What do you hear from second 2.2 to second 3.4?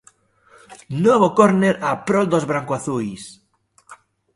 dos branco azuis.